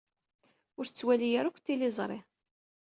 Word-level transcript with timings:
Ur 0.77 0.85
tettwali 0.87 1.29
ara 1.39 1.47
akk 1.49 1.57
tiliẓri. 1.59 2.19